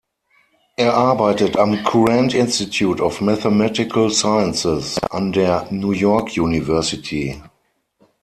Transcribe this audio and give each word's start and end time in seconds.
Er 0.77 0.95
arbeitet 0.95 1.57
am 1.57 1.83
Courant 1.83 2.33
Institute 2.33 2.99
of 3.03 3.21
Mathematical 3.21 4.09
Sciences 4.09 4.97
an 5.11 5.31
der 5.31 5.67
New 5.69 5.91
York 5.91 6.35
University. 6.37 7.39